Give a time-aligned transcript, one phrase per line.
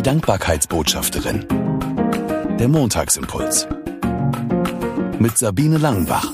[0.00, 1.46] Die Dankbarkeitsbotschafterin.
[2.58, 3.68] Der Montagsimpuls.
[5.18, 6.32] Mit Sabine Langenbach.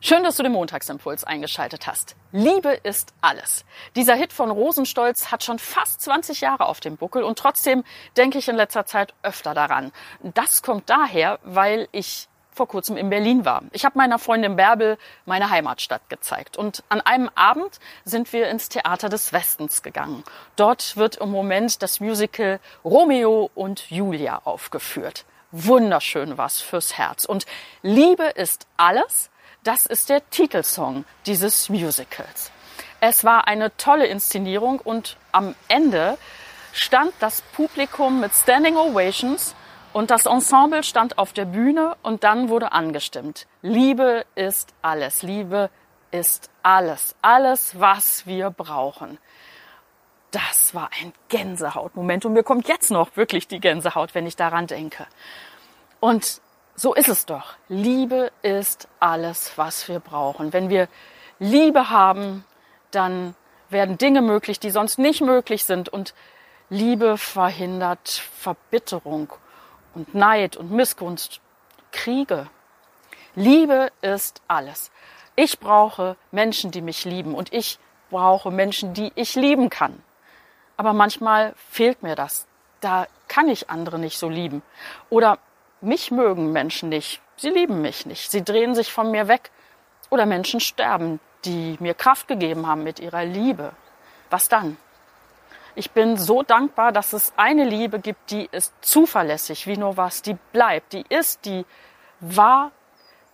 [0.00, 2.16] Schön, dass du den Montagsimpuls eingeschaltet hast.
[2.32, 3.66] Liebe ist alles.
[3.94, 7.84] Dieser Hit von Rosenstolz hat schon fast 20 Jahre auf dem Buckel und trotzdem
[8.16, 9.92] denke ich in letzter Zeit öfter daran.
[10.22, 12.26] Das kommt daher, weil ich
[12.56, 13.62] vor kurzem in Berlin war.
[13.72, 14.96] Ich habe meiner Freundin Bärbel
[15.26, 16.56] meine Heimatstadt gezeigt.
[16.56, 20.24] Und an einem Abend sind wir ins Theater des Westens gegangen.
[20.56, 25.24] Dort wird im Moment das Musical Romeo und Julia aufgeführt.
[25.52, 27.24] Wunderschön was fürs Herz.
[27.24, 27.46] Und
[27.82, 29.30] Liebe ist alles,
[29.62, 32.50] das ist der Titelsong dieses Musicals.
[33.00, 36.16] Es war eine tolle Inszenierung und am Ende
[36.72, 39.54] stand das Publikum mit Standing Ovations
[39.96, 43.46] und das Ensemble stand auf der Bühne und dann wurde angestimmt.
[43.62, 45.22] Liebe ist alles.
[45.22, 45.70] Liebe
[46.10, 47.16] ist alles.
[47.22, 49.16] Alles, was wir brauchen.
[50.32, 54.66] Das war ein Gänsehautmoment und mir kommt jetzt noch wirklich die Gänsehaut, wenn ich daran
[54.66, 55.06] denke.
[55.98, 56.42] Und
[56.74, 57.54] so ist es doch.
[57.70, 60.52] Liebe ist alles, was wir brauchen.
[60.52, 60.88] Wenn wir
[61.38, 62.44] Liebe haben,
[62.90, 63.34] dann
[63.70, 65.88] werden Dinge möglich, die sonst nicht möglich sind.
[65.88, 66.12] Und
[66.68, 69.32] Liebe verhindert Verbitterung
[69.96, 71.40] und Neid und Missgunst,
[71.90, 72.48] Kriege.
[73.34, 74.90] Liebe ist alles.
[75.36, 77.78] Ich brauche Menschen, die mich lieben und ich
[78.10, 80.02] brauche Menschen, die ich lieben kann.
[80.76, 82.46] Aber manchmal fehlt mir das.
[82.80, 84.62] Da kann ich andere nicht so lieben.
[85.08, 85.38] Oder
[85.80, 87.22] mich mögen Menschen nicht.
[87.36, 88.30] Sie lieben mich nicht.
[88.30, 89.50] Sie drehen sich von mir weg.
[90.10, 93.72] Oder Menschen sterben, die mir Kraft gegeben haben mit ihrer Liebe.
[94.28, 94.76] Was dann?
[95.78, 100.22] Ich bin so dankbar, dass es eine Liebe gibt, die ist zuverlässig wie nur was,
[100.22, 101.66] die bleibt, die ist, die
[102.18, 102.72] war,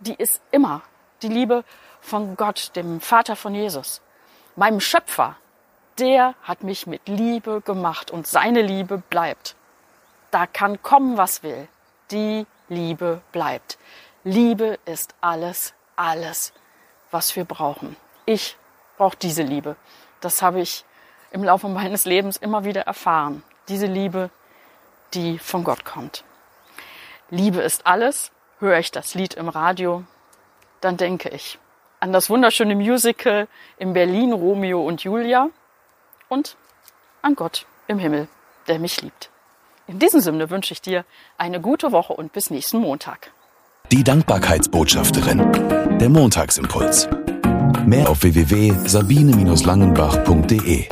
[0.00, 0.82] die ist immer.
[1.22, 1.64] Die Liebe
[2.02, 4.02] von Gott, dem Vater von Jesus,
[4.54, 5.36] meinem Schöpfer.
[5.98, 9.56] Der hat mich mit Liebe gemacht und seine Liebe bleibt.
[10.30, 11.68] Da kann kommen, was will.
[12.10, 13.78] Die Liebe bleibt.
[14.24, 16.52] Liebe ist alles, alles,
[17.10, 17.96] was wir brauchen.
[18.26, 18.58] Ich
[18.98, 19.76] brauche diese Liebe.
[20.20, 20.84] Das habe ich
[21.30, 23.42] im Laufe meines Lebens immer wieder erfahren.
[23.68, 24.30] Diese Liebe,
[25.14, 26.24] die von Gott kommt.
[27.30, 28.30] Liebe ist alles.
[28.58, 30.04] Höre ich das Lied im Radio,
[30.80, 31.58] dann denke ich
[32.00, 33.48] an das wunderschöne Musical
[33.78, 35.48] in Berlin Romeo und Julia
[36.28, 36.56] und
[37.22, 38.28] an Gott im Himmel,
[38.68, 39.30] der mich liebt.
[39.86, 41.04] In diesem Sinne wünsche ich dir
[41.38, 43.32] eine gute Woche und bis nächsten Montag.
[43.92, 45.98] Die Dankbarkeitsbotschafterin.
[45.98, 47.08] Der Montagsimpuls.
[47.84, 50.88] Mehr auf www.sabine-langenbach.de